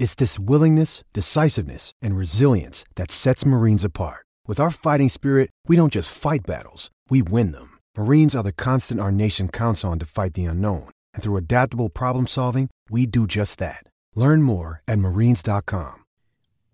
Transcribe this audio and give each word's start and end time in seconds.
It's 0.00 0.14
this 0.14 0.38
willingness, 0.38 1.04
decisiveness, 1.12 1.92
and 2.00 2.16
resilience 2.16 2.86
that 2.94 3.10
sets 3.10 3.44
Marines 3.44 3.84
apart. 3.84 4.24
With 4.46 4.58
our 4.58 4.70
fighting 4.70 5.10
spirit, 5.10 5.50
we 5.66 5.76
don't 5.76 5.92
just 5.92 6.16
fight 6.16 6.40
battles, 6.46 6.90
we 7.10 7.20
win 7.20 7.52
them. 7.52 7.76
Marines 7.98 8.34
are 8.34 8.42
the 8.42 8.50
constant 8.50 8.98
our 8.98 9.12
nation 9.12 9.50
counts 9.50 9.84
on 9.84 9.98
to 9.98 10.06
fight 10.06 10.32
the 10.32 10.46
unknown. 10.46 10.88
And 11.12 11.22
through 11.22 11.36
adaptable 11.36 11.90
problem 11.90 12.26
solving, 12.26 12.70
we 12.88 13.04
do 13.04 13.26
just 13.26 13.58
that. 13.58 13.84
Learn 14.14 14.42
more 14.42 14.80
at 14.88 14.98
marines.com. 14.98 15.96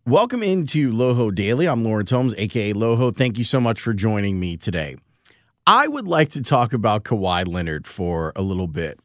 Welcome 0.06 0.44
into 0.44 0.92
Loho 0.92 1.34
Daily. 1.34 1.66
I'm 1.66 1.82
Lawrence 1.82 2.10
Holmes, 2.10 2.32
aka 2.38 2.74
Loho. 2.74 3.12
Thank 3.12 3.38
you 3.38 3.44
so 3.44 3.58
much 3.58 3.80
for 3.80 3.92
joining 3.92 4.38
me 4.38 4.56
today. 4.56 4.98
I 5.66 5.88
would 5.88 6.06
like 6.06 6.30
to 6.30 6.42
talk 6.42 6.72
about 6.72 7.02
Kawhi 7.02 7.44
Leonard 7.44 7.88
for 7.88 8.32
a 8.36 8.42
little 8.42 8.68
bit. 8.68 9.00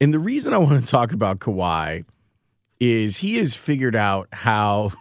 And 0.00 0.12
the 0.12 0.18
reason 0.18 0.52
I 0.52 0.58
want 0.58 0.84
to 0.84 0.90
talk 0.90 1.12
about 1.12 1.38
Kawhi 1.38 2.04
is 2.80 3.18
he 3.18 3.36
has 3.36 3.54
figured 3.54 3.96
out 3.96 4.28
how 4.32 4.92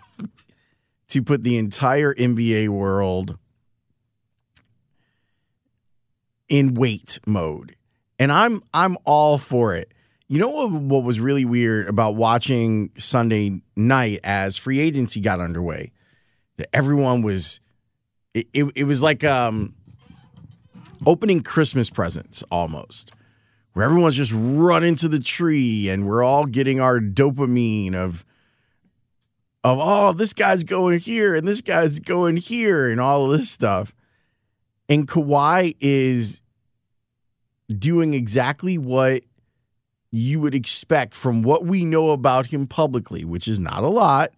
to 1.10 1.22
put 1.22 1.44
the 1.44 1.58
entire 1.58 2.14
NBA 2.14 2.70
world 2.70 3.38
in 6.50 6.76
wait 6.76 7.20
mode. 7.26 7.76
And 8.20 8.32
I'm 8.32 8.62
I'm 8.74 8.98
all 9.06 9.38
for 9.38 9.76
it. 9.76 9.92
You 10.28 10.40
know 10.40 10.50
what, 10.50 10.72
what 10.72 11.04
was 11.04 11.20
really 11.20 11.46
weird 11.46 11.88
about 11.88 12.16
watching 12.16 12.92
Sunday 12.96 13.62
night 13.76 14.20
as 14.24 14.58
free 14.58 14.80
agency 14.80 15.20
got 15.20 15.40
underway? 15.40 15.92
That 16.58 16.70
everyone 16.74 17.24
was 17.24 17.60
it, 18.34 18.48
it, 18.54 18.66
it 18.76 18.84
was 18.84 19.02
like 19.02 19.24
um 19.24 19.74
opening 21.06 21.42
Christmas 21.42 21.90
presents 21.90 22.44
almost 22.52 23.12
where 23.74 23.86
everyone's 23.86 24.16
just 24.16 24.34
running 24.34 24.96
to 24.96 25.08
the 25.08 25.20
tree 25.20 25.90
and 25.90 26.08
we're 26.08 26.24
all 26.24 26.46
getting 26.46 26.80
our 26.80 27.00
dopamine 27.00 27.96
of 27.96 28.24
of 29.64 29.80
oh 29.82 30.14
this 30.14 30.34
guy's 30.34 30.64
going 30.64 31.00
here 31.00 31.36
and 31.36 31.48
this 31.48 31.62
guy's 31.62 32.00
going 32.00 32.38
here 32.38 32.90
and 32.90 33.02
all 33.02 33.26
of 33.26 33.38
this 33.38 33.50
stuff. 33.50 33.94
And 34.90 35.08
Kawhi 35.08 35.76
is 35.80 36.42
doing 37.70 38.14
exactly 38.14 38.78
what 38.78 39.24
you 40.12 40.40
would 40.40 40.54
expect 40.54 41.16
from 41.16 41.42
what 41.42 41.66
we 41.66 41.86
know 41.86 42.12
about 42.12 42.48
him 42.48 42.68
publicly, 42.68 43.26
which 43.26 43.48
is 43.48 43.60
not 43.60 43.84
a 43.84 43.88
lot, 43.88 44.32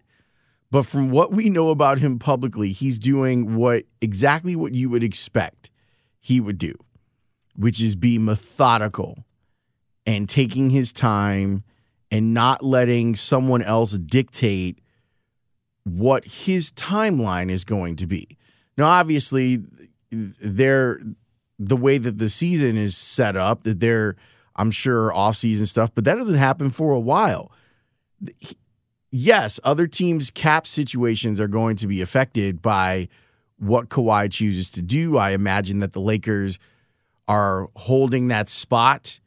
but 0.70 0.84
from 0.84 1.10
what 1.10 1.32
we 1.32 1.50
know 1.50 1.68
about 1.68 1.98
him 1.98 2.18
publicly, 2.18 2.72
he's 2.72 2.98
doing 2.98 3.56
what 3.56 3.84
exactly 4.00 4.56
what 4.56 4.72
you 4.72 4.88
would 4.88 5.04
expect 5.04 5.68
he 6.20 6.40
would 6.40 6.56
do, 6.56 6.72
which 7.56 7.82
is 7.82 7.94
be 7.94 8.16
methodical 8.16 9.25
and 10.06 10.28
taking 10.28 10.70
his 10.70 10.92
time 10.92 11.64
and 12.10 12.32
not 12.32 12.64
letting 12.64 13.14
someone 13.14 13.62
else 13.62 13.92
dictate 13.98 14.78
what 15.84 16.24
his 16.24 16.72
timeline 16.72 17.50
is 17.50 17.64
going 17.64 17.96
to 17.96 18.06
be. 18.06 18.38
Now, 18.76 18.86
obviously, 18.86 19.62
they're 20.10 21.00
the 21.58 21.76
way 21.76 21.98
that 21.98 22.18
the 22.18 22.28
season 22.28 22.76
is 22.76 22.96
set 22.96 23.36
up, 23.36 23.64
that 23.64 23.80
they're, 23.80 24.16
I'm 24.54 24.70
sure, 24.70 25.12
off-season 25.12 25.66
stuff, 25.66 25.90
but 25.94 26.04
that 26.04 26.16
doesn't 26.16 26.38
happen 26.38 26.70
for 26.70 26.92
a 26.92 27.00
while. 27.00 27.50
Yes, 29.10 29.58
other 29.64 29.86
teams' 29.86 30.30
cap 30.30 30.66
situations 30.66 31.40
are 31.40 31.48
going 31.48 31.76
to 31.76 31.86
be 31.86 32.02
affected 32.02 32.60
by 32.60 33.08
what 33.58 33.88
Kawhi 33.88 34.30
chooses 34.30 34.70
to 34.72 34.82
do. 34.82 35.16
I 35.16 35.30
imagine 35.30 35.80
that 35.80 35.94
the 35.94 36.00
Lakers 36.00 36.58
are 37.26 37.68
holding 37.76 38.28
that 38.28 38.48
spot 38.48 39.18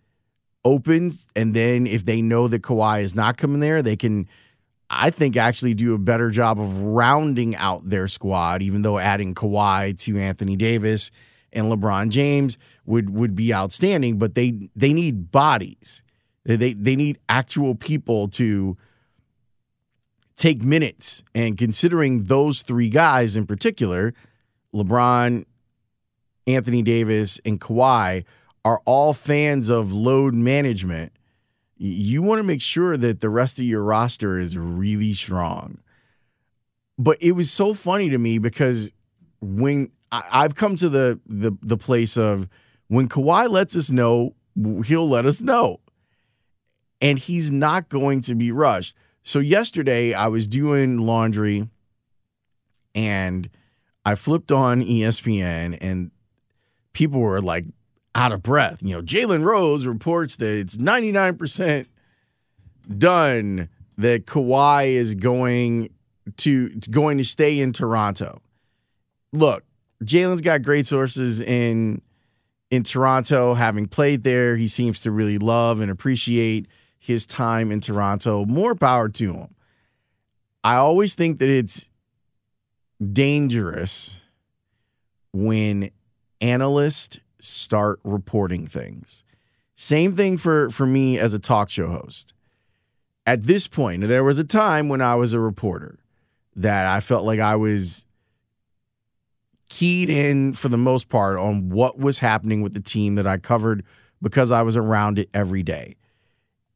open, 0.66 1.12
and 1.36 1.54
then 1.54 1.88
if 1.88 2.06
they 2.06 2.22
know 2.22 2.48
that 2.48 2.62
Kawhi 2.62 3.02
is 3.02 3.16
not 3.16 3.38
coming 3.38 3.60
there, 3.60 3.82
they 3.82 3.96
can, 3.96 4.28
I 4.90 5.10
think, 5.10 5.38
actually 5.38 5.74
do 5.74 5.94
a 5.94 6.00
better 6.00 6.30
job 6.30 6.60
of 6.60 6.82
rounding 6.82 7.56
out 7.56 7.90
their 7.90 8.08
squad. 8.08 8.62
Even 8.62 8.82
though 8.82 8.98
adding 8.98 9.34
Kawhi 9.36 9.98
to 10.00 10.18
Anthony 10.18 10.56
Davis 10.56 11.12
and 11.54 11.72
LeBron 11.72 12.10
James 12.10 12.58
would 12.86 13.10
would 13.10 13.36
be 13.36 13.54
outstanding, 13.54 14.18
but 14.18 14.36
they 14.36 14.70
they 14.76 14.94
need 14.94 15.32
bodies. 15.32 16.04
They 16.46 16.74
they 16.74 16.96
need 16.96 17.20
actual 17.28 17.76
people 17.76 18.28
to 18.30 18.78
take 20.36 20.62
minutes. 20.64 21.24
And 21.36 21.58
considering 21.58 22.24
those 22.24 22.64
three 22.64 22.90
guys 22.90 23.36
in 23.36 23.46
particular, 23.46 24.14
LeBron, 24.74 25.46
Anthony 26.48 26.82
Davis, 26.82 27.40
and 27.46 27.60
Kawhi 27.60 28.24
are 28.66 28.82
all 28.86 29.14
fans 29.14 29.70
of 29.70 29.94
load 29.94 30.34
management, 30.34 31.12
you 31.78 32.22
want 32.22 32.40
to 32.40 32.44
make 32.44 32.62
sure 32.62 32.98
that 32.98 33.22
the 33.22 33.30
rest 33.30 33.60
of 33.60 33.66
your 33.66 33.84
roster 33.84 34.38
is 34.38 34.58
really 34.58 35.14
strong. 35.14 35.80
But 36.98 37.18
it 37.22 37.32
was 37.32 37.50
so 37.50 37.74
funny 37.74 38.10
to 38.10 38.18
me 38.18 38.38
because 38.38 38.92
when 39.40 39.92
I, 40.12 40.42
have 40.42 40.56
come 40.56 40.76
to 40.78 40.90
the, 40.90 41.20
the 41.26 41.52
the 41.62 41.78
place 41.78 42.18
of 42.18 42.50
when 42.88 43.08
Kawhi 43.08 43.50
lets 43.50 43.76
us 43.76 43.90
know, 43.90 44.36
he'll 44.86 45.08
let 45.08 45.26
us 45.26 45.42
know. 45.42 45.80
And 47.00 47.18
he's 47.18 47.50
not 47.50 47.88
going 47.88 48.20
to 48.22 48.36
be 48.36 48.52
rushed. 48.52 48.94
So 49.24 49.40
yesterday 49.40 50.14
I 50.14 50.28
was 50.28 50.48
doing 50.48 50.98
laundry 50.98 51.70
and 52.94 53.50
I 54.04 54.16
flipped 54.16 54.52
on 54.52 54.82
ESPN 54.82 55.78
and 55.80 56.12
people 56.92 57.22
were 57.22 57.40
like 57.40 57.66
out 58.16 58.32
of 58.32 58.44
breath. 58.44 58.82
You 58.82 58.96
know, 58.96 59.02
Jalen 59.02 59.44
Rose 59.44 59.86
reports 59.86 60.36
that 60.38 60.58
it's 60.58 60.78
99% 60.78 61.86
done 62.98 63.70
that 63.98 64.26
Kawhi 64.26 64.88
is 64.88 65.16
going 65.16 65.90
to 66.38 66.70
going 66.90 67.18
to 67.18 67.24
stay 67.24 67.60
in 67.60 67.74
Toronto. 67.74 68.42
Look, 69.34 69.64
Jalen's 70.04 70.42
got 70.42 70.62
great 70.62 70.86
sources 70.86 71.42
in 71.42 72.02
in 72.72 72.84
Toronto, 72.84 73.56
having 73.56 73.88
played 73.88 74.24
there. 74.24 74.56
He 74.56 74.68
seems 74.68 75.02
to 75.02 75.12
really 75.12 75.38
love 75.38 75.80
and 75.80 75.90
appreciate 75.90 76.68
his 76.98 77.26
time 77.26 77.72
in 77.72 77.80
Toronto. 77.80 78.46
More 78.46 78.76
power 78.76 79.10
to 79.10 79.34
him. 79.34 79.56
I 80.64 80.76
always 80.76 81.16
think 81.16 81.40
that 81.40 81.50
it's 81.50 81.90
dangerous 83.12 84.20
when 85.32 85.90
analysts 86.42 87.18
start 87.40 88.00
reporting 88.04 88.66
things. 88.66 89.24
Same 89.76 90.14
thing 90.14 90.38
for 90.38 90.70
for 90.70 90.86
me 90.86 91.18
as 91.18 91.34
a 91.34 91.40
talk 91.40 91.70
show 91.70 91.88
host. 91.88 92.34
At 93.26 93.44
this 93.44 93.68
point, 93.68 94.08
there 94.08 94.24
was 94.24 94.38
a 94.38 94.44
time 94.44 94.90
when 94.90 95.02
I 95.02 95.16
was 95.16 95.34
a 95.34 95.40
reporter 95.40 96.00
that 96.56 96.88
I 96.88 97.00
felt 97.00 97.26
like 97.26 97.40
I 97.40 97.56
was 97.56 98.06
keyed 99.70 100.10
in 100.10 100.54
for 100.54 100.68
the 100.68 100.78
most 100.78 101.10
part 101.10 101.38
on 101.38 101.70
what 101.70 101.98
was 101.98 102.20
happening 102.20 102.62
with 102.62 102.74
the 102.74 102.82
team 102.82 103.16
that 103.16 103.28
I 103.28 103.38
covered 103.38 103.84
because 104.22 104.52
I 104.52 104.64
was 104.64 104.76
around 104.76 105.20
it 105.20 105.30
every 105.34 105.64
day. 105.64 105.96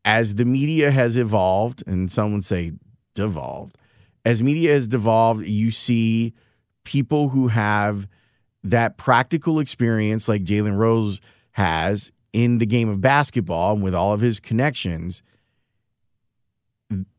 As 0.06 0.35
the 0.35 0.46
media 0.46 0.91
has 0.91 1.18
evolved, 1.18 1.84
and 1.88 2.12
some 2.12 2.34
would 2.34 2.46
say 2.46 2.73
devolved, 3.16 3.78
as 4.25 4.44
media 4.44 4.72
has 4.73 4.88
devolved, 4.88 5.46
you 5.46 5.72
see 5.72 6.34
people 6.84 7.29
who 7.29 7.47
have 7.47 8.08
that 8.64 8.98
practical 8.98 9.60
experience 9.60 10.28
like 10.28 10.44
Jalen 10.44 10.78
Rose 10.78 11.20
has 11.52 12.12
in 12.32 12.58
the 12.58 12.66
game 12.66 12.90
of 12.90 13.02
basketball 13.02 13.74
and 13.74 13.84
with 13.84 13.94
all 13.94 14.14
of 14.14 14.22
his 14.22 14.40
connections, 14.40 15.22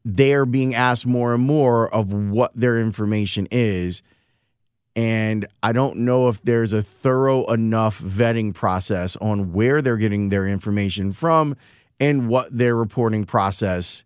they're 0.05 0.47
being 0.47 0.75
asked 0.75 1.07
more 1.07 1.35
and 1.35 1.43
more 1.43 1.93
of 1.93 2.13
what 2.13 2.53
their 2.55 2.81
information 2.81 3.47
is. 3.51 4.03
And 4.97 5.47
I 5.63 5.73
don't 5.73 5.99
know 5.99 6.29
if 6.29 6.43
there's 6.43 6.73
a 6.73 6.83
thorough 6.83 7.45
enough 7.47 8.01
vetting 8.01 8.55
process 8.55 9.17
on 9.17 9.53
where 9.53 9.83
they're 9.83 9.97
getting 9.97 10.29
their 10.29 10.47
information 10.47 11.13
from 11.13 11.57
and 11.99 12.29
what 12.29 12.57
their 12.57 12.77
reporting 12.77 13.25
process 13.25 14.05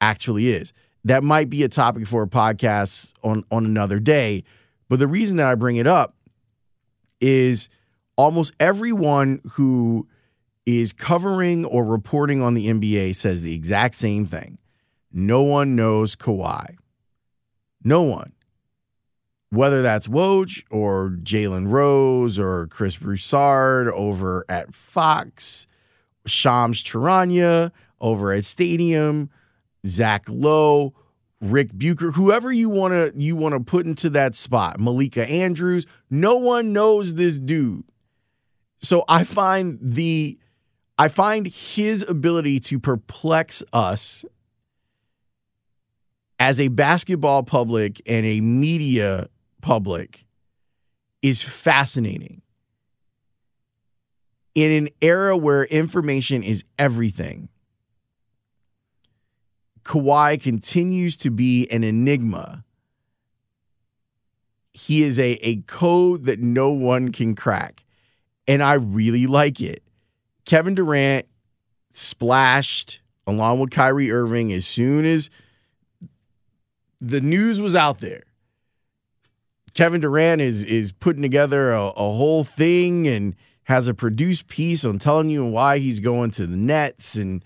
actually 0.00 0.52
is. 0.52 0.72
That 1.04 1.22
might 1.22 1.50
be 1.50 1.62
a 1.62 1.68
topic 1.68 2.06
for 2.06 2.22
a 2.22 2.26
podcast 2.26 3.12
on, 3.22 3.44
on 3.50 3.64
another 3.64 3.98
day. 3.98 4.44
But 4.88 4.98
the 4.98 5.06
reason 5.06 5.36
that 5.38 5.46
I 5.46 5.54
bring 5.54 5.76
it 5.76 5.86
up 5.86 6.14
is 7.20 7.68
almost 8.16 8.52
everyone 8.60 9.40
who 9.52 10.06
is 10.66 10.92
covering 10.92 11.64
or 11.64 11.84
reporting 11.84 12.42
on 12.42 12.54
the 12.54 12.68
NBA 12.68 13.14
says 13.14 13.42
the 13.42 13.54
exact 13.54 13.94
same 13.94 14.26
thing. 14.26 14.58
No 15.12 15.42
one 15.42 15.74
knows 15.74 16.14
Kawhi. 16.14 16.76
No 17.82 18.02
one. 18.02 18.32
Whether 19.50 19.82
that's 19.82 20.06
Woj 20.06 20.62
or 20.70 21.16
Jalen 21.22 21.70
Rose 21.70 22.38
or 22.38 22.68
Chris 22.68 22.96
Broussard 22.96 23.88
over 23.88 24.44
at 24.48 24.72
Fox, 24.72 25.66
Shams 26.24 26.84
Charania 26.84 27.72
over 28.00 28.32
at 28.32 28.44
Stadium, 28.44 29.28
Zach 29.86 30.24
Lowe, 30.28 30.94
Ric 31.40 31.72
Bucher, 31.72 32.10
whoever 32.12 32.52
you 32.52 32.68
want 32.68 32.92
to 32.92 33.12
you 33.16 33.34
want 33.34 33.54
to 33.54 33.60
put 33.60 33.86
into 33.86 34.10
that 34.10 34.34
spot, 34.34 34.78
Malika 34.78 35.26
Andrews, 35.26 35.86
no 36.10 36.36
one 36.36 36.72
knows 36.72 37.14
this 37.14 37.38
dude. 37.38 37.84
So 38.80 39.04
I 39.08 39.24
find 39.24 39.78
the 39.80 40.38
I 40.98 41.08
find 41.08 41.46
his 41.46 42.06
ability 42.06 42.60
to 42.60 42.78
perplex 42.78 43.62
us 43.72 44.24
as 46.38 46.60
a 46.60 46.68
basketball 46.68 47.42
public 47.42 48.02
and 48.06 48.26
a 48.26 48.40
media 48.40 49.28
public 49.62 50.26
is 51.22 51.42
fascinating. 51.42 52.42
In 54.54 54.70
an 54.72 54.88
era 55.00 55.36
where 55.36 55.64
information 55.64 56.42
is 56.42 56.64
everything, 56.78 57.48
Kawhi 59.90 60.40
continues 60.40 61.16
to 61.16 61.32
be 61.32 61.68
an 61.68 61.82
enigma. 61.82 62.64
He 64.70 65.02
is 65.02 65.18
a, 65.18 65.32
a 65.44 65.62
code 65.62 66.26
that 66.26 66.38
no 66.38 66.70
one 66.70 67.10
can 67.10 67.34
crack. 67.34 67.82
And 68.46 68.62
I 68.62 68.74
really 68.74 69.26
like 69.26 69.60
it. 69.60 69.82
Kevin 70.44 70.76
Durant 70.76 71.26
splashed 71.90 73.00
along 73.26 73.58
with 73.58 73.72
Kyrie 73.72 74.12
Irving 74.12 74.52
as 74.52 74.64
soon 74.64 75.04
as 75.04 75.28
the 77.00 77.20
news 77.20 77.60
was 77.60 77.74
out 77.74 77.98
there. 77.98 78.22
Kevin 79.74 80.00
Durant 80.00 80.40
is 80.40 80.62
is 80.62 80.92
putting 80.92 81.22
together 81.22 81.72
a, 81.72 81.86
a 81.86 82.12
whole 82.12 82.44
thing 82.44 83.08
and 83.08 83.34
has 83.64 83.88
a 83.88 83.94
produced 83.94 84.46
piece 84.46 84.84
on 84.84 85.00
telling 85.00 85.30
you 85.30 85.44
why 85.44 85.78
he's 85.78 85.98
going 85.98 86.30
to 86.32 86.46
the 86.46 86.56
Nets 86.56 87.16
and 87.16 87.44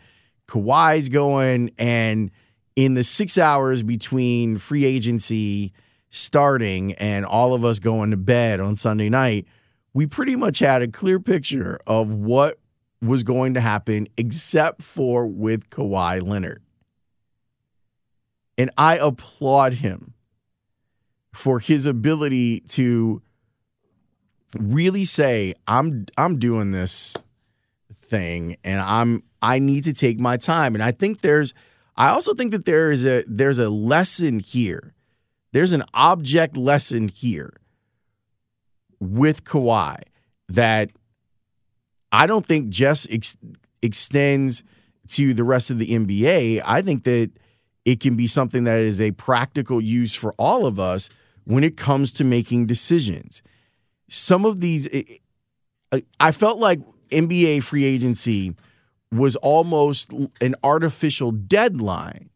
Kawhi's 0.55 1.09
going. 1.09 1.71
And 1.79 2.31
in 2.77 2.95
the 2.95 3.03
six 3.03 3.37
hours 3.39 3.83
between 3.83 4.57
free 4.57 4.85
agency 4.85 5.73
starting 6.11 6.93
and 6.95 7.27
all 7.27 7.55
of 7.55 7.65
us 7.65 7.81
going 7.81 8.13
to 8.13 8.17
bed 8.17 8.61
on 8.61 8.77
Sunday 8.77 9.09
night, 9.09 9.47
we 9.93 10.07
pretty 10.07 10.37
much 10.37 10.61
had 10.61 10.81
a 10.81 10.89
clear 10.89 11.19
picture 11.19 11.81
of 11.87 12.15
what 12.15 12.61
was 13.03 13.25
going 13.25 13.55
to 13.55 13.61
happen, 13.61 14.07
except 14.17 14.81
for 14.81 15.27
with 15.27 15.71
Kawhi 15.71 16.23
Leonard. 16.23 16.63
And 18.57 18.71
I 18.79 18.97
applaud 18.99 19.75
him 19.75 20.15
for 21.33 21.59
his 21.59 21.85
ability 21.85 22.61
to 22.61 23.21
really 24.57 25.05
say, 25.05 25.55
I'm 25.67 26.07
I'm 26.17 26.39
doing 26.39 26.71
this 26.71 27.25
thing 28.05 28.57
and 28.65 28.81
I'm 28.81 29.23
I 29.43 29.59
need 29.59 29.85
to 29.85 29.93
take 29.93 30.21
my 30.21 30.37
time. 30.37 30.75
And 30.75 30.83
I 30.83 30.93
think 30.93 31.21
there's 31.21 31.55
I 31.97 32.09
also 32.09 32.35
think 32.35 32.53
that 32.53 32.65
there 32.65 32.91
is 32.91 33.05
a 33.05 33.25
there's 33.27 33.59
a 33.59 33.69
lesson 33.69 34.41
here. 34.41 34.95
There's 35.53 35.73
an 35.73 35.85
object 35.95 36.57
lesson 36.57 37.09
here 37.09 37.53
with 39.01 39.45
Kawhi 39.45 40.03
that 40.49 40.91
I 42.11 42.27
don't 42.27 42.45
think 42.45 42.69
just 42.69 43.13
ex- 43.13 43.37
extends 43.83 44.63
to 45.09 45.35
the 45.35 45.45
rest 45.45 45.71
of 45.71 45.79
the 45.79 45.89
NBA. 45.89 46.63
I 46.65 46.83
think 46.83 47.05
that 47.05 47.31
it 47.85 48.01
can 48.01 48.17
be 48.17 48.27
something 48.27 48.65
that 48.65 48.79
is 48.81 49.01
a 49.01 49.13
practical 49.13 49.81
use 49.81 50.15
for 50.15 50.33
all 50.39 50.67
of 50.67 50.81
us 50.81 51.11
when 51.45 51.63
it 51.63 51.77
comes 51.77 52.13
to 52.15 52.25
making 52.25 52.67
decisions. 52.67 53.43
Some 54.09 54.45
of 54.45 54.61
these, 54.61 54.89
I 56.19 56.33
felt 56.33 56.59
like 56.59 56.81
NBA 57.15 57.63
free 57.63 57.85
agency 57.85 58.55
was 59.13 59.37
almost 59.37 60.13
an 60.41 60.55
artificial 60.63 61.31
deadline 61.31 62.31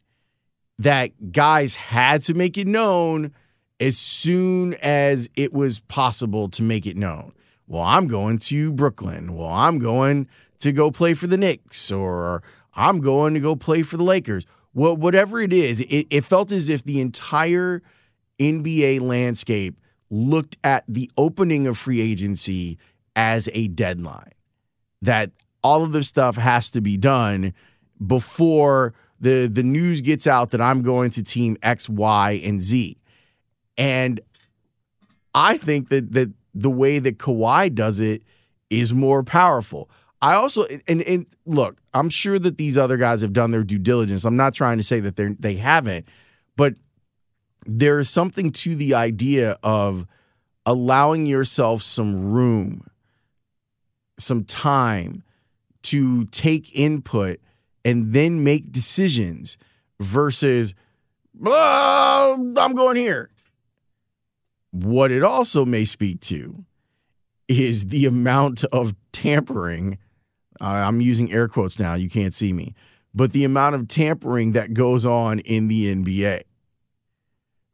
that 0.79 1.33
guys 1.33 1.75
had 1.75 2.23
to 2.23 2.35
make 2.35 2.57
it 2.57 2.67
known 2.67 3.33
as 3.81 3.99
soon 3.99 4.75
as 4.75 5.29
it 5.37 5.53
was 5.53 5.81
possible 5.81 6.49
to 6.51 6.63
make 6.63 6.87
it 6.87 6.97
known. 6.97 7.33
Well, 7.67 7.83
I'm 7.83 8.07
going 8.07 8.39
to 8.39 8.73
Brooklyn. 8.73 9.35
Well, 9.35 9.51
I'm 9.51 9.79
going 9.79 10.29
to 10.61 10.73
go 10.73 10.91
play 10.91 11.15
for 11.15 11.27
the 11.27 11.37
Knicks 11.37 11.91
or 11.93 12.43
I'm 12.75 13.01
going 13.01 13.35
to 13.35 13.41
go 13.41 13.57
play 13.57 13.83
for 13.83 13.97
the 13.97 14.05
Lakers. 14.05 14.47
Well, 14.73 14.97
whatever 14.97 15.41
it 15.41 15.53
is, 15.53 15.81
it, 15.81 16.07
it 16.11 16.25
felt 16.25 16.53
as 16.53 16.69
if 16.69 16.85
the 16.85 17.01
entire 17.01 17.83
NBA 18.39 19.01
landscape 19.01 19.81
looked 20.11 20.57
at 20.65 20.85
the 20.89 21.11
opening 21.17 21.67
of 21.67 21.77
free 21.77 22.01
agency 22.01 22.79
as 23.17 23.49
a 23.53 23.69
deadline. 23.69 24.33
That 25.03 25.31
all 25.63 25.85
of 25.85 25.93
this 25.93 26.09
stuff 26.09 26.37
has 26.37 26.71
to 26.73 26.81
be 26.81 26.97
done 26.97 27.55
before 28.05 28.95
the 29.21 29.47
the 29.47 29.63
news 29.63 30.01
gets 30.01 30.27
out 30.27 30.51
that 30.51 30.61
I'm 30.61 30.83
going 30.83 31.11
to 31.13 31.23
team 31.23 31.57
X, 31.63 31.89
Y, 31.89 32.41
and 32.45 32.61
Z. 32.61 32.97
And 33.77 34.21
I 35.35 35.57
think 35.59 35.89
that 35.91 36.13
that 36.13 36.33
the 36.55 36.71
way 36.71 36.99
that 36.99 37.19
Kawhi 37.19 37.75
does 37.75 38.01
it 38.01 38.23
is 38.71 38.93
more 38.93 39.23
powerful. 39.23 39.91
I 40.21 40.35
also 40.35 40.67
and, 40.87 41.03
and 41.03 41.27
look, 41.47 41.79
I'm 41.95 42.09
sure 42.09 42.39
that 42.39 42.59
these 42.59 42.77
other 42.77 42.97
guys 42.97 43.21
have 43.23 43.33
done 43.33 43.51
their 43.51 43.65
due 43.65 43.79
diligence. 43.79 44.25
I'm 44.25 44.37
not 44.37 44.55
trying 44.55 44.79
to 44.79 44.83
say 44.83 45.01
that 45.01 45.17
they 45.17 45.29
they 45.39 45.55
haven't, 45.57 46.07
but 46.57 46.75
there 47.67 47.99
is 47.99 48.09
something 48.09 48.51
to 48.51 48.75
the 48.75 48.95
idea 48.95 49.59
of 49.63 50.07
allowing 50.67 51.27
yourself 51.27 51.83
some 51.83 52.33
room, 52.33 52.87
some 54.19 54.45
time 54.45 55.23
to 55.83 56.25
take 56.27 56.75
input 56.75 57.41
and 57.85 58.13
then 58.13 58.45
make 58.45 58.71
decisions 58.71 59.57
versus 60.01 60.75
oh, 61.45 62.55
I'm 62.59 62.73
going 62.75 62.97
here. 62.97 63.31
What 64.71 65.11
it 65.11 65.23
also 65.23 65.65
may 65.65 65.85
speak 65.85 66.21
to 66.23 66.65
is 67.49 67.87
the 67.87 68.05
amount 68.05 68.65
of 68.65 68.95
tampering. 69.13 69.99
Uh, 70.61 70.65
I'm 70.65 71.01
using 71.01 71.33
air 71.33 71.49
quotes 71.49 71.79
now, 71.79 71.95
you 71.95 72.11
can't 72.11 72.35
see 72.35 72.53
me, 72.53 72.75
but 73.15 73.33
the 73.33 73.45
amount 73.45 73.75
of 73.75 73.89
tampering 73.89 74.53
that 74.53 74.75
goes 74.75 75.07
on 75.07 75.39
in 75.41 75.69
the 75.69 75.95
NBA. 75.95 76.43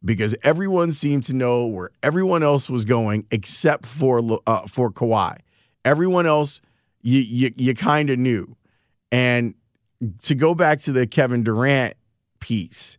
Because 0.04 0.36
everyone 0.42 0.92
seemed 0.92 1.24
to 1.24 1.34
know 1.34 1.64
where 1.64 1.90
everyone 2.02 2.42
else 2.42 2.68
was 2.68 2.84
going 2.84 3.26
except 3.30 3.86
for 3.86 4.38
uh, 4.46 4.66
for 4.66 4.90
Kawhi. 4.92 5.38
Everyone 5.84 6.26
else 6.26 6.60
you 7.02 7.20
you, 7.20 7.52
you 7.56 7.74
kind 7.74 8.10
of 8.10 8.18
knew. 8.18 8.56
And 9.12 9.54
to 10.22 10.34
go 10.34 10.54
back 10.54 10.80
to 10.82 10.92
the 10.92 11.06
Kevin 11.06 11.44
Durant 11.44 11.94
piece, 12.40 12.98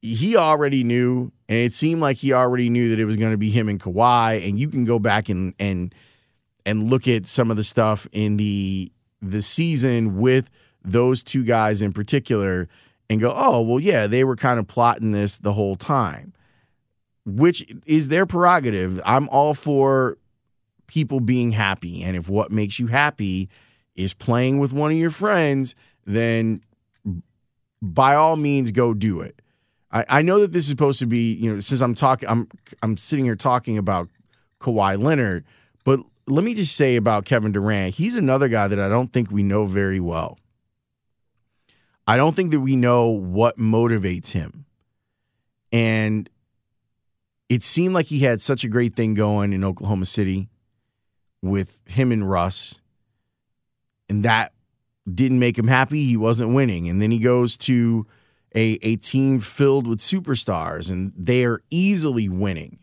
he 0.00 0.36
already 0.36 0.84
knew, 0.84 1.32
and 1.48 1.58
it 1.58 1.72
seemed 1.72 2.00
like 2.00 2.18
he 2.18 2.32
already 2.32 2.70
knew 2.70 2.88
that 2.88 2.98
it 2.98 3.04
was 3.04 3.16
going 3.16 3.32
to 3.32 3.38
be 3.38 3.50
him 3.50 3.68
and 3.68 3.80
Kawhi. 3.80 4.48
And 4.48 4.58
you 4.58 4.68
can 4.68 4.84
go 4.84 4.98
back 4.98 5.28
and 5.28 5.54
and 5.58 5.94
and 6.64 6.88
look 6.88 7.08
at 7.08 7.26
some 7.26 7.50
of 7.50 7.56
the 7.56 7.64
stuff 7.64 8.06
in 8.12 8.36
the 8.36 8.90
the 9.20 9.42
season 9.42 10.16
with 10.18 10.48
those 10.84 11.22
two 11.24 11.44
guys 11.44 11.82
in 11.82 11.92
particular, 11.92 12.68
and 13.10 13.20
go, 13.20 13.32
oh 13.34 13.60
well, 13.60 13.80
yeah, 13.80 14.06
they 14.06 14.22
were 14.22 14.36
kind 14.36 14.60
of 14.60 14.68
plotting 14.68 15.10
this 15.10 15.38
the 15.38 15.52
whole 15.52 15.74
time, 15.74 16.32
which 17.26 17.66
is 17.84 18.08
their 18.08 18.24
prerogative. 18.24 19.00
I'm 19.04 19.28
all 19.30 19.54
for 19.54 20.16
people 20.88 21.20
being 21.20 21.52
happy. 21.52 22.02
And 22.02 22.16
if 22.16 22.28
what 22.28 22.50
makes 22.50 22.80
you 22.80 22.88
happy 22.88 23.48
is 23.94 24.12
playing 24.12 24.58
with 24.58 24.72
one 24.72 24.90
of 24.90 24.96
your 24.96 25.10
friends, 25.10 25.76
then 26.04 26.58
by 27.80 28.16
all 28.16 28.36
means 28.36 28.72
go 28.72 28.92
do 28.92 29.20
it. 29.20 29.40
I, 29.92 30.04
I 30.08 30.22
know 30.22 30.40
that 30.40 30.52
this 30.52 30.64
is 30.64 30.68
supposed 30.68 30.98
to 30.98 31.06
be, 31.06 31.34
you 31.34 31.54
know, 31.54 31.60
since 31.60 31.80
I'm 31.80 31.94
talking 31.94 32.28
I'm 32.28 32.48
I'm 32.82 32.96
sitting 32.96 33.24
here 33.24 33.36
talking 33.36 33.78
about 33.78 34.08
Kawhi 34.60 35.00
Leonard, 35.00 35.44
but 35.84 36.00
let 36.26 36.44
me 36.44 36.54
just 36.54 36.76
say 36.76 36.96
about 36.96 37.24
Kevin 37.24 37.52
Durant, 37.52 37.94
he's 37.94 38.14
another 38.14 38.48
guy 38.48 38.68
that 38.68 38.78
I 38.78 38.88
don't 38.88 39.12
think 39.12 39.30
we 39.30 39.42
know 39.42 39.64
very 39.64 40.00
well. 40.00 40.38
I 42.06 42.16
don't 42.16 42.34
think 42.34 42.50
that 42.52 42.60
we 42.60 42.76
know 42.76 43.08
what 43.08 43.58
motivates 43.58 44.32
him. 44.32 44.66
And 45.72 46.28
it 47.48 47.62
seemed 47.62 47.94
like 47.94 48.06
he 48.06 48.20
had 48.20 48.40
such 48.40 48.64
a 48.64 48.68
great 48.68 48.94
thing 48.94 49.14
going 49.14 49.52
in 49.52 49.64
Oklahoma 49.64 50.06
City 50.06 50.48
with 51.42 51.80
him 51.86 52.12
and 52.12 52.28
Russ, 52.28 52.80
and 54.08 54.24
that 54.24 54.52
didn't 55.12 55.38
make 55.38 55.58
him 55.58 55.68
happy. 55.68 56.04
He 56.04 56.16
wasn't 56.16 56.54
winning. 56.54 56.88
And 56.88 57.00
then 57.00 57.10
he 57.10 57.18
goes 57.18 57.56
to 57.58 58.06
a, 58.54 58.78
a 58.82 58.96
team 58.96 59.38
filled 59.38 59.86
with 59.86 60.00
superstars, 60.00 60.90
and 60.90 61.12
they 61.16 61.44
are 61.44 61.62
easily 61.70 62.28
winning. 62.28 62.78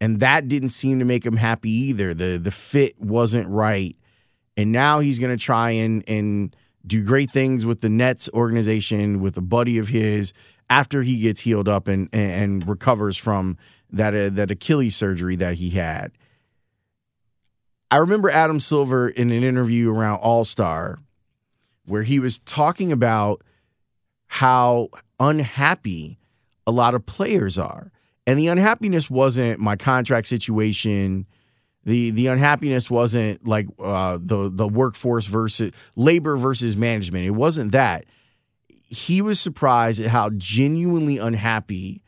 And 0.00 0.20
that 0.20 0.46
didn't 0.46 0.68
seem 0.68 1.00
to 1.00 1.04
make 1.04 1.26
him 1.26 1.36
happy 1.36 1.70
either. 1.70 2.14
The 2.14 2.38
the 2.38 2.52
fit 2.52 3.00
wasn't 3.00 3.48
right. 3.48 3.96
And 4.56 4.70
now 4.70 5.00
he's 5.00 5.18
gonna 5.18 5.36
try 5.36 5.70
and 5.70 6.04
and 6.08 6.54
do 6.86 7.04
great 7.04 7.30
things 7.30 7.66
with 7.66 7.80
the 7.80 7.88
Nets 7.88 8.28
organization 8.32 9.20
with 9.20 9.36
a 9.36 9.42
buddy 9.42 9.76
of 9.76 9.88
his 9.88 10.32
after 10.70 11.02
he 11.02 11.20
gets 11.20 11.40
healed 11.40 11.68
up 11.68 11.88
and 11.88 12.08
and, 12.12 12.30
and 12.30 12.68
recovers 12.68 13.16
from 13.16 13.56
that 13.90 14.14
uh, 14.14 14.28
that 14.30 14.52
Achilles 14.52 14.94
surgery 14.94 15.34
that 15.36 15.54
he 15.54 15.70
had. 15.70 16.12
I 17.90 17.96
remember 17.96 18.30
Adam 18.30 18.60
Silver 18.60 19.08
in 19.08 19.30
an 19.30 19.42
interview 19.42 19.90
around 19.90 20.18
All 20.18 20.44
Star 20.44 20.98
where 21.86 22.02
he 22.02 22.20
was 22.20 22.38
talking 22.40 22.92
about 22.92 23.42
how 24.26 24.90
unhappy 25.18 26.18
a 26.66 26.70
lot 26.70 26.94
of 26.94 27.06
players 27.06 27.56
are. 27.58 27.90
And 28.26 28.38
the 28.38 28.48
unhappiness 28.48 29.08
wasn't 29.08 29.58
my 29.58 29.74
contract 29.74 30.26
situation. 30.26 31.26
The 31.84 32.10
the 32.10 32.26
unhappiness 32.26 32.90
wasn't 32.90 33.46
like 33.46 33.66
uh, 33.78 34.18
the 34.20 34.50
the 34.52 34.68
workforce 34.68 35.26
versus 35.26 35.72
labor 35.96 36.36
versus 36.36 36.76
management. 36.76 37.24
It 37.24 37.30
wasn't 37.30 37.72
that. 37.72 38.04
He 38.68 39.22
was 39.22 39.40
surprised 39.40 40.00
at 40.00 40.08
how 40.08 40.28
genuinely 40.30 41.16
unhappy 41.16 42.02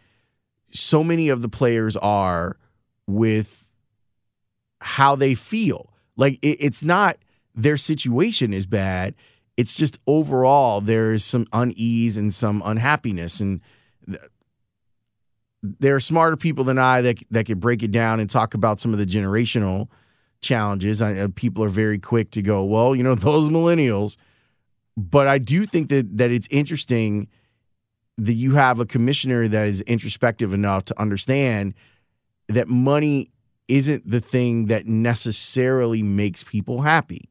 so 0.71 1.03
many 1.03 1.31
of 1.31 1.41
the 1.41 1.49
players 1.49 1.97
are 1.97 2.59
with 3.07 3.70
how 4.81 5.17
they 5.17 5.35
feel. 5.35 5.93
Like 6.17 6.39
it, 6.43 6.59
it's 6.61 6.85
not 6.85 7.17
their 7.55 7.77
situation 7.77 8.53
is 8.53 8.67
bad. 8.67 9.15
It's 9.57 9.75
just 9.75 9.99
overall 10.07 10.81
there 10.81 11.13
is 11.13 11.25
some 11.25 11.47
unease 11.53 12.17
and 12.17 12.33
some 12.33 12.63
unhappiness, 12.65 13.41
and 13.41 13.61
there 15.63 15.95
are 15.95 16.01
smarter 16.01 16.37
people 16.37 16.65
than 16.65 16.79
I 16.79 17.03
that 17.03 17.19
that 17.31 17.47
could 17.47 17.61
break 17.61 17.83
it 17.83 17.91
down 17.91 18.21
and 18.21 18.31
talk 18.31 18.55
about 18.55 18.81
some 18.81 18.93
of 18.93 18.99
the 18.99 19.07
generational 19.07 19.89
challenges. 20.41 21.03
I, 21.03 21.19
uh, 21.19 21.29
people 21.35 21.65
are 21.65 21.69
very 21.69 21.99
quick 21.99 22.31
to 22.33 22.43
go, 22.43 22.65
well, 22.65 22.95
you 22.95 23.03
know, 23.03 23.15
those 23.17 23.49
millennials. 23.49 24.17
But 24.97 25.27
I 25.27 25.39
do 25.39 25.67
think 25.67 25.89
that 25.89 26.17
that 26.19 26.31
it's 26.31 26.49
interesting 26.51 27.29
that 28.19 28.35
you 28.35 28.55
have 28.55 28.81
a 28.81 28.87
commissioner 28.87 29.49
that 29.49 29.69
is 29.69 29.81
introspective 29.83 30.53
enough 30.53 30.85
to 30.87 31.01
understand 31.01 31.75
that 32.49 32.69
money 32.69 33.29
isn't 33.71 34.11
the 34.11 34.21
thing 34.21 34.67
that 34.67 34.87
necessarily 34.87 36.03
makes 36.03 36.43
people 36.43 36.83
happy. 36.83 37.31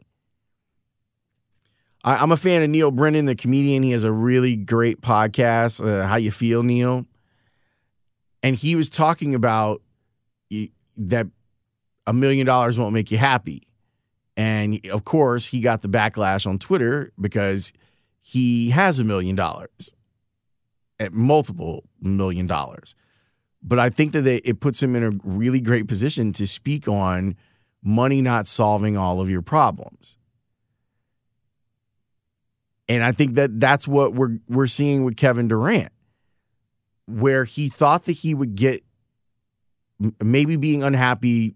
I, 2.04 2.24
am 2.24 2.32
a 2.32 2.38
fan 2.38 2.64
of 2.64 2.70
Neal 2.70 2.92
Brennan, 2.92 3.26
the 3.26 3.36
comedian. 3.36 3.84
He 3.84 3.92
has 3.92 4.06
a 4.06 4.12
really 4.12 4.56
great 4.56 5.02
podcast. 5.02 5.86
Uh, 5.86 6.08
How 6.08 6.16
you 6.16 6.32
feel, 6.32 6.64
Neil. 6.64 7.06
And 8.42 8.56
he 8.56 8.76
was 8.76 8.90
talking 8.90 9.36
about 9.36 9.82
that 10.98 11.28
a 12.08 12.14
million 12.14 12.46
dollars 12.46 12.80
won't 12.80 12.94
make 12.94 13.12
you 13.12 13.18
happy. 13.18 13.68
And 14.38 14.80
of 14.88 15.04
course, 15.04 15.48
he 15.48 15.60
got 15.60 15.82
the 15.82 15.90
backlash 15.90 16.48
on 16.48 16.58
Twitter 16.58 17.12
because 17.20 17.74
he 18.22 18.70
has 18.70 19.00
a 19.00 19.04
million 19.04 19.36
dollars, 19.36 19.94
at 21.00 21.12
multiple 21.12 21.84
million 22.02 22.48
dollars. 22.48 22.96
But 23.62 23.80
I 23.80 23.90
think 23.90 24.14
that 24.14 24.26
it 24.26 24.60
puts 24.60 24.82
him 24.82 24.96
in 24.96 25.04
a 25.04 25.12
really 25.24 25.60
great 25.60 25.88
position 25.88 26.32
to 26.34 26.48
speak 26.48 26.88
on 26.88 27.36
money 27.84 28.22
not 28.22 28.48
solving 28.48 28.98
all 28.98 29.22
of 29.22 29.30
your 29.30 29.42
problems. 29.42 30.18
And 32.88 33.04
I 33.04 33.12
think 33.12 33.36
that 33.36 33.60
that's 33.60 33.88
what 33.88 34.14
we're 34.14 34.40
we're 34.48 34.68
seeing 34.68 35.04
with 35.04 35.16
Kevin 35.16 35.48
Durant, 35.48 35.92
where 37.06 37.44
he 37.44 37.70
thought 37.70 38.06
that 38.06 38.14
he 38.14 38.34
would 38.34 38.56
get 38.56 38.84
maybe 40.24 40.56
being 40.56 40.84
unhappy. 40.84 41.56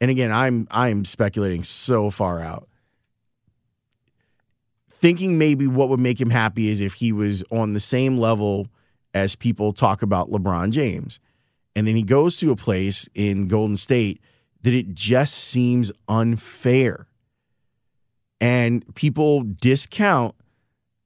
And 0.00 0.10
again, 0.10 0.30
I'm 0.30 0.68
I'm 0.70 1.04
speculating 1.04 1.64
so 1.64 2.10
far 2.10 2.40
out. 2.40 2.68
Thinking 4.90 5.38
maybe 5.38 5.66
what 5.66 5.88
would 5.88 6.00
make 6.00 6.20
him 6.20 6.30
happy 6.30 6.68
is 6.68 6.80
if 6.80 6.94
he 6.94 7.12
was 7.12 7.42
on 7.50 7.72
the 7.72 7.80
same 7.80 8.18
level 8.18 8.68
as 9.14 9.34
people 9.34 9.72
talk 9.72 10.02
about 10.02 10.30
LeBron 10.30 10.70
James. 10.70 11.18
And 11.78 11.86
then 11.86 11.94
he 11.94 12.02
goes 12.02 12.34
to 12.38 12.50
a 12.50 12.56
place 12.56 13.08
in 13.14 13.46
Golden 13.46 13.76
State 13.76 14.20
that 14.62 14.74
it 14.74 14.94
just 14.94 15.32
seems 15.32 15.92
unfair. 16.08 17.06
And 18.40 18.82
people 18.96 19.44
discount 19.44 20.34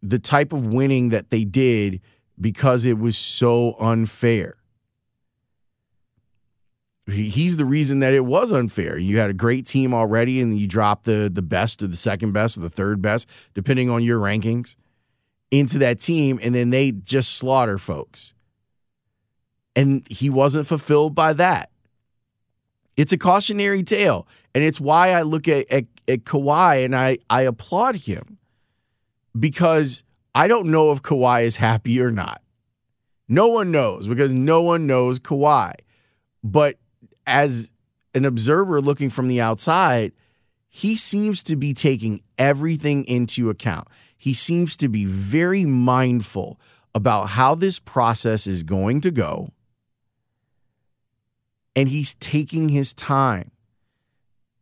the 0.00 0.18
type 0.18 0.50
of 0.50 0.64
winning 0.64 1.10
that 1.10 1.28
they 1.28 1.44
did 1.44 2.00
because 2.40 2.86
it 2.86 2.98
was 2.98 3.18
so 3.18 3.76
unfair. 3.80 4.56
He's 7.06 7.58
the 7.58 7.66
reason 7.66 7.98
that 7.98 8.14
it 8.14 8.24
was 8.24 8.50
unfair. 8.50 8.96
You 8.96 9.18
had 9.18 9.28
a 9.28 9.34
great 9.34 9.66
team 9.66 9.92
already, 9.92 10.40
and 10.40 10.56
you 10.56 10.66
dropped 10.66 11.04
the 11.04 11.30
the 11.30 11.42
best 11.42 11.82
or 11.82 11.86
the 11.86 11.96
second 11.96 12.32
best 12.32 12.56
or 12.56 12.60
the 12.60 12.70
third 12.70 13.02
best, 13.02 13.28
depending 13.52 13.90
on 13.90 14.02
your 14.02 14.18
rankings, 14.18 14.76
into 15.50 15.76
that 15.80 16.00
team, 16.00 16.40
and 16.42 16.54
then 16.54 16.70
they 16.70 16.92
just 16.92 17.36
slaughter 17.36 17.76
folks. 17.76 18.32
And 19.74 20.06
he 20.10 20.28
wasn't 20.30 20.66
fulfilled 20.66 21.14
by 21.14 21.32
that. 21.34 21.70
It's 22.96 23.12
a 23.12 23.18
cautionary 23.18 23.82
tale, 23.82 24.26
and 24.54 24.62
it's 24.62 24.80
why 24.80 25.12
I 25.12 25.22
look 25.22 25.48
at 25.48 25.70
at, 25.70 25.86
at 26.06 26.24
Kawhi 26.24 26.84
and 26.84 26.94
I 26.94 27.18
I 27.30 27.42
applaud 27.42 27.96
him 27.96 28.38
because 29.38 30.04
I 30.34 30.46
don't 30.46 30.70
know 30.70 30.92
if 30.92 31.02
Kawhi 31.02 31.44
is 31.44 31.56
happy 31.56 32.00
or 32.00 32.10
not. 32.10 32.42
No 33.28 33.48
one 33.48 33.70
knows 33.70 34.08
because 34.08 34.34
no 34.34 34.62
one 34.62 34.86
knows 34.86 35.18
Kawhi. 35.18 35.72
But 36.44 36.78
as 37.26 37.70
an 38.14 38.24
observer 38.24 38.80
looking 38.80 39.08
from 39.08 39.28
the 39.28 39.40
outside, 39.40 40.12
he 40.68 40.96
seems 40.96 41.42
to 41.44 41.56
be 41.56 41.72
taking 41.72 42.22
everything 42.36 43.04
into 43.04 43.48
account. 43.48 43.88
He 44.18 44.34
seems 44.34 44.76
to 44.78 44.88
be 44.88 45.04
very 45.04 45.64
mindful 45.64 46.60
about 46.94 47.30
how 47.30 47.54
this 47.54 47.78
process 47.78 48.46
is 48.46 48.62
going 48.62 49.00
to 49.02 49.10
go. 49.10 49.48
And 51.74 51.88
he's 51.88 52.14
taking 52.14 52.68
his 52.68 52.92
time. 52.92 53.50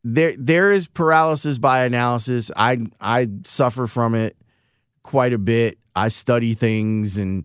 There 0.03 0.35
there 0.39 0.71
is 0.73 0.87
paralysis 0.87 1.59
by 1.59 1.85
analysis. 1.85 2.51
I 2.57 2.87
I 3.01 3.29
suffer 3.45 3.87
from 3.87 4.15
it 4.15 4.37
quite 5.03 5.33
a 5.33 5.39
bit. 5.39 5.79
I 5.95 6.09
study 6.09 6.55
things 6.55 7.19
and 7.19 7.45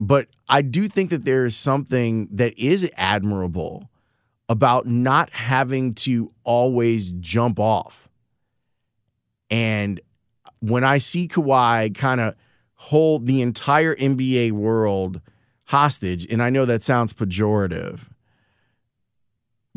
but 0.00 0.28
I 0.48 0.62
do 0.62 0.88
think 0.88 1.10
that 1.10 1.24
there 1.24 1.44
is 1.44 1.56
something 1.56 2.28
that 2.32 2.58
is 2.58 2.90
admirable 2.96 3.90
about 4.48 4.86
not 4.86 5.30
having 5.30 5.94
to 5.94 6.32
always 6.42 7.12
jump 7.12 7.60
off. 7.60 8.08
And 9.50 10.00
when 10.60 10.84
I 10.84 10.98
see 10.98 11.28
Kawhi 11.28 11.94
kind 11.94 12.20
of 12.20 12.34
hold 12.74 13.26
the 13.26 13.42
entire 13.42 13.94
NBA 13.94 14.52
world 14.52 15.20
hostage, 15.66 16.26
and 16.30 16.42
I 16.42 16.50
know 16.50 16.64
that 16.64 16.82
sounds 16.82 17.12
pejorative, 17.12 18.08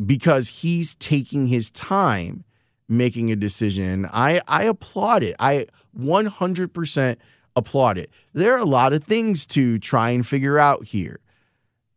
because 0.04 0.48
he's 0.48 0.94
taking 0.96 1.46
his 1.46 1.70
time 1.70 2.44
making 2.88 3.30
a 3.30 3.36
decision. 3.36 4.06
I, 4.12 4.40
I 4.46 4.64
applaud 4.64 5.22
it. 5.22 5.36
I 5.38 5.66
100% 5.98 7.16
applaud 7.56 7.98
it. 7.98 8.10
There 8.32 8.54
are 8.54 8.58
a 8.58 8.64
lot 8.64 8.92
of 8.92 9.04
things 9.04 9.46
to 9.46 9.78
try 9.78 10.10
and 10.10 10.26
figure 10.26 10.58
out 10.58 10.86
here. 10.86 11.20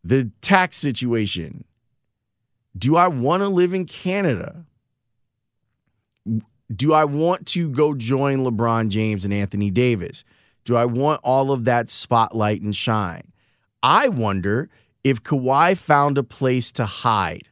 The 0.04 0.32
tax 0.42 0.78
situation. 0.78 1.66
Do 2.78 2.96
I 2.96 3.08
want 3.08 3.42
to 3.42 3.50
live 3.50 3.74
in 3.74 3.86
Canada? 3.86 4.66
Do 6.74 6.94
I 6.94 7.06
want 7.06 7.48
to 7.48 7.70
go 7.70 7.94
join 7.96 8.40
LeBron 8.40 8.90
James 8.90 9.26
and 9.26 9.34
Anthony 9.34 9.72
Davis? 9.72 10.24
Do 10.64 10.76
I 10.76 10.86
want 10.86 11.22
all 11.24 11.52
of 11.52 11.66
that 11.66 11.90
spotlight 11.90 12.62
and 12.62 12.76
shine? 12.76 13.32
I 13.82 14.10
wonder 14.10 14.70
if 15.04 15.24
Kawhi 15.24 15.78
found 15.78 16.18
a 16.18 16.24
place 16.24 16.72
to 16.74 16.86
hide 16.86 17.48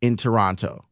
in 0.00 0.16
Toronto. 0.16 0.86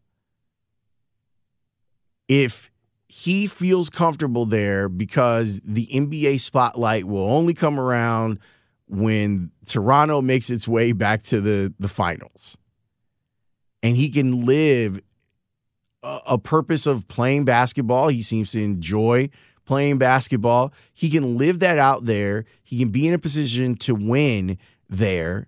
If 2.29 2.71
he 3.09 3.47
feels 3.47 3.89
comfortable 3.89 4.45
there 4.45 4.89
because 4.89 5.61
the 5.65 5.87
NBA 5.87 6.41
spotlight 6.41 7.07
will 7.07 7.27
only 7.27 7.55
come 7.55 7.81
around 7.81 8.39
when 8.87 9.51
Toronto 9.67 10.21
makes 10.21 10.51
its 10.51 10.69
way 10.69 10.93
back 10.93 11.23
to 11.25 11.41
the, 11.41 11.73
the 11.79 11.89
finals. 11.89 12.57
And 13.83 13.97
he 13.97 14.11
can 14.11 14.45
live 14.45 15.01
a, 16.03 16.21
a 16.27 16.39
purpose 16.39 16.87
of 16.87 17.09
playing 17.09 17.45
basketball. 17.45 18.09
He 18.09 18.23
seems 18.23 18.53
to 18.53 18.63
enjoy 18.63 19.31
playing 19.65 19.99
basketball. 19.99 20.73
He 20.93 21.09
can 21.11 21.39
live 21.39 21.61
that 21.61 21.79
out 21.79 22.05
there. 22.05 22.45
He 22.63 22.79
can 22.79 22.91
be 22.91 23.07
in 23.07 23.15
a 23.15 23.19
position 23.19 23.75
to 23.77 23.95
win 23.95 24.59
there. 24.89 25.47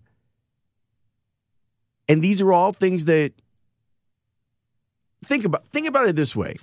And 2.09 2.23
these 2.23 2.41
are 2.41 2.53
all 2.53 2.73
things 2.73 3.05
that 3.07 3.33
think 5.25 5.45
about 5.45 5.67
think 5.69 5.87
about 5.87 6.09
it 6.09 6.17
this 6.17 6.35
way 6.35 6.57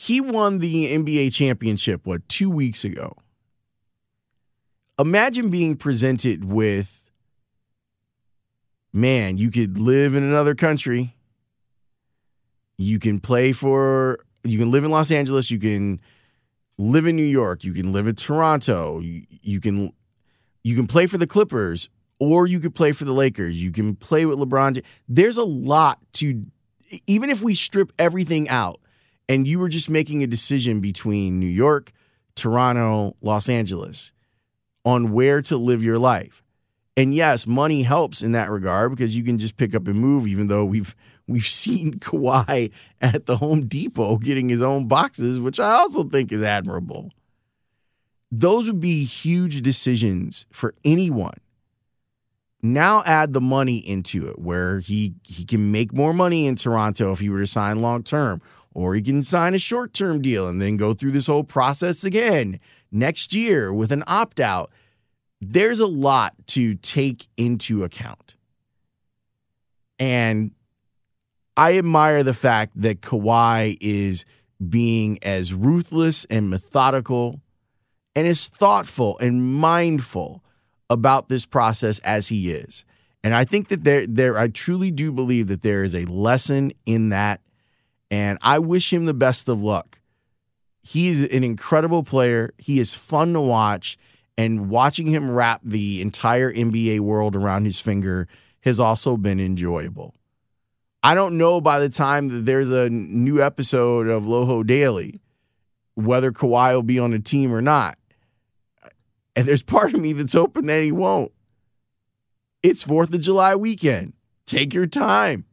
he 0.00 0.20
won 0.20 0.58
the 0.58 0.96
NBA 0.96 1.34
championship, 1.34 2.06
what, 2.06 2.28
two 2.28 2.48
weeks 2.48 2.84
ago. 2.84 3.16
Imagine 4.96 5.50
being 5.50 5.74
presented 5.74 6.44
with, 6.44 7.10
man, 8.92 9.38
you 9.38 9.50
could 9.50 9.76
live 9.76 10.14
in 10.14 10.22
another 10.22 10.54
country. 10.54 11.16
You 12.76 13.00
can 13.00 13.18
play 13.18 13.50
for, 13.50 14.20
you 14.44 14.56
can 14.56 14.70
live 14.70 14.84
in 14.84 14.92
Los 14.92 15.10
Angeles. 15.10 15.50
You 15.50 15.58
can 15.58 16.00
live 16.78 17.04
in 17.04 17.16
New 17.16 17.24
York, 17.24 17.64
you 17.64 17.72
can 17.72 17.92
live 17.92 18.06
in 18.06 18.14
Toronto, 18.14 19.00
you, 19.00 19.24
you 19.28 19.60
can 19.60 19.92
you 20.62 20.76
can 20.76 20.86
play 20.86 21.06
for 21.06 21.18
the 21.18 21.26
Clippers 21.26 21.88
or 22.18 22.46
you 22.46 22.60
could 22.60 22.74
play 22.74 22.92
for 22.92 23.04
the 23.04 23.12
Lakers. 23.12 23.62
You 23.62 23.70
can 23.70 23.94
play 23.94 24.26
with 24.26 24.38
LeBron. 24.38 24.82
There's 25.08 25.36
a 25.36 25.44
lot 25.44 25.98
to 26.14 26.44
even 27.06 27.30
if 27.30 27.42
we 27.42 27.54
strip 27.54 27.92
everything 27.98 28.48
out 28.48 28.80
and 29.28 29.46
you 29.46 29.58
were 29.58 29.68
just 29.68 29.90
making 29.90 30.22
a 30.22 30.26
decision 30.26 30.80
between 30.80 31.38
New 31.38 31.46
York, 31.46 31.92
Toronto, 32.34 33.14
Los 33.20 33.48
Angeles 33.48 34.12
on 34.84 35.12
where 35.12 35.42
to 35.42 35.56
live 35.56 35.84
your 35.84 35.98
life. 35.98 36.42
And 36.96 37.14
yes, 37.14 37.46
money 37.46 37.82
helps 37.82 38.22
in 38.22 38.32
that 38.32 38.50
regard 38.50 38.90
because 38.90 39.16
you 39.16 39.22
can 39.22 39.38
just 39.38 39.56
pick 39.56 39.74
up 39.74 39.86
and 39.86 40.00
move, 40.00 40.26
even 40.26 40.46
though 40.46 40.64
we've 40.64 40.96
we've 41.26 41.42
seen 41.46 41.94
Kawhi 41.94 42.72
at 43.00 43.26
the 43.26 43.36
Home 43.36 43.66
Depot 43.66 44.16
getting 44.16 44.48
his 44.48 44.62
own 44.62 44.88
boxes, 44.88 45.38
which 45.38 45.60
I 45.60 45.72
also 45.72 46.04
think 46.04 46.32
is 46.32 46.42
admirable. 46.42 47.10
Those 48.30 48.66
would 48.66 48.80
be 48.80 49.04
huge 49.04 49.62
decisions 49.62 50.46
for 50.50 50.74
anyone. 50.84 51.38
Now 52.60 53.02
add 53.06 53.32
the 53.32 53.40
money 53.40 53.78
into 53.78 54.28
it 54.28 54.38
where 54.38 54.80
he 54.80 55.14
he 55.22 55.44
can 55.44 55.70
make 55.70 55.92
more 55.92 56.12
money 56.12 56.46
in 56.46 56.56
Toronto 56.56 57.12
if 57.12 57.20
he 57.20 57.28
were 57.28 57.38
to 57.38 57.46
sign 57.46 57.80
long 57.80 58.02
term, 58.02 58.42
or 58.74 58.94
he 58.94 59.02
can 59.02 59.22
sign 59.22 59.54
a 59.54 59.58
short 59.58 59.92
term 59.92 60.20
deal 60.20 60.48
and 60.48 60.60
then 60.60 60.76
go 60.76 60.92
through 60.92 61.12
this 61.12 61.28
whole 61.28 61.44
process 61.44 62.02
again 62.02 62.58
next 62.90 63.32
year 63.32 63.72
with 63.72 63.92
an 63.92 64.02
opt 64.06 64.40
out. 64.40 64.72
There's 65.40 65.78
a 65.78 65.86
lot 65.86 66.34
to 66.48 66.74
take 66.74 67.28
into 67.36 67.84
account. 67.84 68.34
And 70.00 70.52
I 71.56 71.78
admire 71.78 72.22
the 72.22 72.34
fact 72.34 72.80
that 72.80 73.00
Kawhi 73.00 73.76
is 73.80 74.24
being 74.68 75.18
as 75.22 75.54
ruthless 75.54 76.24
and 76.24 76.50
methodical 76.50 77.40
and 78.16 78.26
as 78.26 78.48
thoughtful 78.48 79.16
and 79.18 79.44
mindful 79.54 80.42
about 80.90 81.28
this 81.28 81.46
process 81.46 81.98
as 82.00 82.28
he 82.28 82.50
is. 82.50 82.84
And 83.22 83.34
I 83.34 83.44
think 83.44 83.68
that 83.68 83.84
there 83.84 84.06
there 84.06 84.38
I 84.38 84.48
truly 84.48 84.90
do 84.90 85.12
believe 85.12 85.48
that 85.48 85.62
there 85.62 85.82
is 85.82 85.94
a 85.94 86.04
lesson 86.06 86.72
in 86.86 87.08
that 87.10 87.40
and 88.10 88.38
I 88.42 88.58
wish 88.58 88.92
him 88.92 89.04
the 89.04 89.14
best 89.14 89.48
of 89.48 89.62
luck. 89.62 90.00
He's 90.82 91.22
an 91.22 91.44
incredible 91.44 92.02
player. 92.02 92.54
He 92.56 92.78
is 92.78 92.94
fun 92.94 93.34
to 93.34 93.40
watch 93.40 93.98
and 94.38 94.70
watching 94.70 95.08
him 95.08 95.30
wrap 95.30 95.60
the 95.64 96.00
entire 96.00 96.52
NBA 96.52 97.00
world 97.00 97.36
around 97.36 97.64
his 97.64 97.80
finger 97.80 98.28
has 98.60 98.80
also 98.80 99.16
been 99.16 99.40
enjoyable. 99.40 100.14
I 101.02 101.14
don't 101.14 101.36
know 101.36 101.60
by 101.60 101.80
the 101.80 101.88
time 101.88 102.28
that 102.28 102.44
there's 102.44 102.70
a 102.70 102.88
new 102.88 103.42
episode 103.42 104.06
of 104.06 104.24
Loho 104.24 104.66
Daily 104.66 105.20
whether 105.98 106.30
Kawhi 106.30 106.74
will 106.74 106.84
be 106.84 107.00
on 107.00 107.10
the 107.10 107.18
team 107.18 107.52
or 107.52 107.60
not. 107.60 107.97
And 109.38 109.46
there's 109.46 109.62
part 109.62 109.94
of 109.94 110.00
me 110.00 110.12
that's 110.12 110.32
hoping 110.32 110.66
that 110.66 110.82
he 110.82 110.90
won't. 110.90 111.30
It's 112.64 112.84
4th 112.84 113.14
of 113.14 113.20
July 113.20 113.54
weekend. 113.54 114.14
Take 114.46 114.74
your 114.74 114.88
time. 114.88 115.44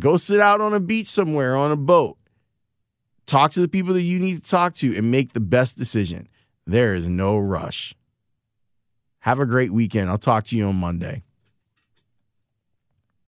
Go 0.00 0.16
sit 0.16 0.40
out 0.40 0.60
on 0.60 0.74
a 0.74 0.80
beach 0.80 1.06
somewhere 1.06 1.54
on 1.54 1.70
a 1.70 1.76
boat. 1.76 2.18
Talk 3.26 3.52
to 3.52 3.60
the 3.60 3.68
people 3.68 3.94
that 3.94 4.02
you 4.02 4.18
need 4.18 4.42
to 4.42 4.50
talk 4.50 4.74
to 4.74 4.96
and 4.96 5.12
make 5.12 5.34
the 5.34 5.40
best 5.40 5.78
decision. 5.78 6.28
There 6.66 6.94
is 6.94 7.06
no 7.08 7.38
rush. 7.38 7.94
Have 9.20 9.38
a 9.38 9.46
great 9.46 9.70
weekend. 9.70 10.10
I'll 10.10 10.18
talk 10.18 10.42
to 10.46 10.56
you 10.56 10.66
on 10.66 10.74
Monday. 10.74 11.22